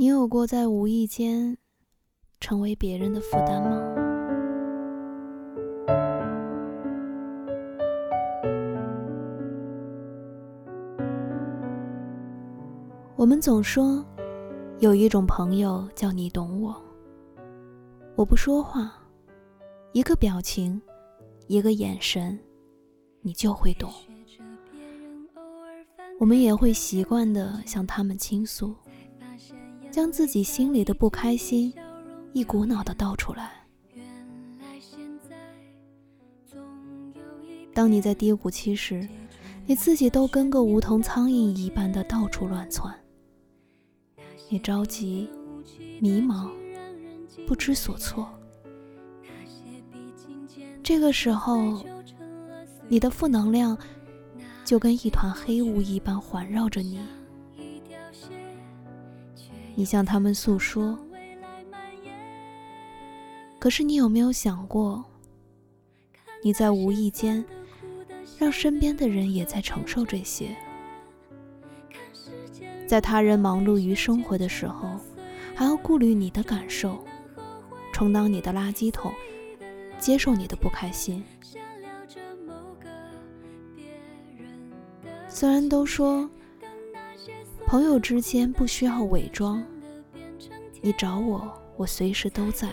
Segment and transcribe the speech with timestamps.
[0.00, 1.58] 你有过在无意间
[2.38, 3.82] 成为别人的负担吗？
[13.16, 14.06] 我们总说
[14.78, 16.80] 有一种朋友叫你懂我，
[18.14, 18.92] 我不说话，
[19.90, 20.80] 一个表情，
[21.48, 22.38] 一个眼神，
[23.20, 23.90] 你就会懂。
[26.20, 28.72] 我们也会习惯的向他们倾诉。
[29.98, 31.74] 将自己心里的不开心
[32.32, 33.66] 一股脑的倒出来。
[37.74, 39.08] 当你在低谷期时，
[39.66, 42.94] 你自己都跟个无头苍蝇一般的到处乱窜。
[44.48, 45.28] 你着急、
[46.00, 46.48] 迷茫、
[47.44, 48.28] 不知所措。
[50.80, 51.82] 这个时候，
[52.86, 53.76] 你的负能量
[54.64, 57.00] 就跟一团黑雾一般环绕着你。
[59.78, 60.98] 你向他们诉说，
[63.60, 65.04] 可是你有没有想过，
[66.42, 67.44] 你在无意间
[68.36, 70.48] 让身边的人也在承受这些？
[72.88, 74.98] 在他人忙碌于生活的时候，
[75.54, 76.98] 还要顾虑你的感受，
[77.92, 79.14] 充当你的垃圾桶，
[79.96, 81.22] 接受你的不开心。
[85.28, 86.28] 虽然都说。
[87.66, 89.62] 朋友之间不需要伪装，
[90.88, 92.66] 你找我，我随时都在，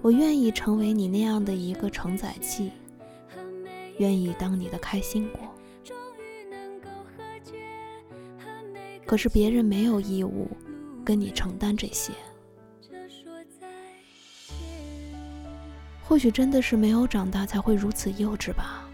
[0.00, 2.72] 我愿意成为你那样的一个承载器，
[3.98, 5.40] 愿意当你的开心果。
[9.04, 10.48] 可是别人没有义务
[11.04, 12.10] 跟你承担这些。
[16.02, 18.88] 或许真的是没有长大才会如此幼稚吧。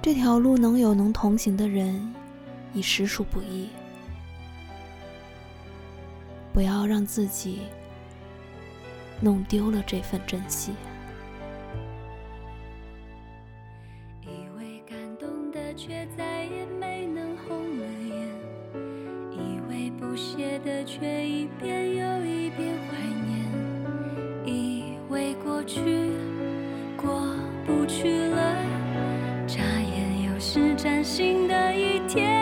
[0.00, 2.14] 这条路能有能同行的人。
[2.72, 3.68] 已实属不易，
[6.52, 7.60] 不要让自己
[9.20, 10.72] 弄丢了这份珍惜。
[14.20, 18.28] 以为感动的，却再也没能红了眼；
[19.30, 23.46] 以为不屑的，却一遍又一遍怀念；
[24.44, 25.80] 以为过去
[26.96, 27.34] 过
[27.64, 28.56] 不去了，
[29.46, 32.41] 眨眼又是崭新的一天。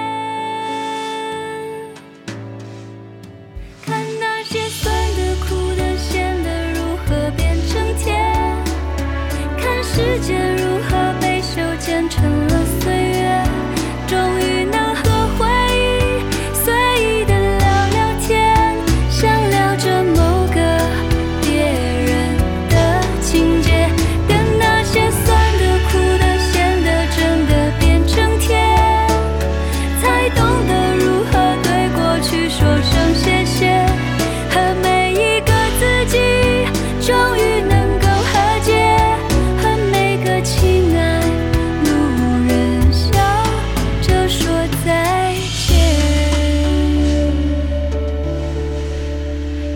[44.84, 45.34] 再
[45.66, 45.76] 见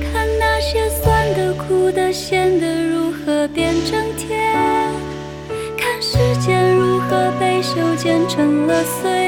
[0.02, 4.92] 看那些酸的苦的咸的如何变成甜？
[5.76, 9.23] 看时间如何被修剪成了碎。